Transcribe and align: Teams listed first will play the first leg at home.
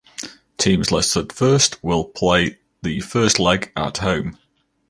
Teams 0.57 0.91
listed 0.91 1.31
first 1.31 1.83
will 1.83 2.03
play 2.05 2.57
the 2.81 3.01
first 3.01 3.37
leg 3.39 3.71
at 3.75 3.97
home. 3.97 4.35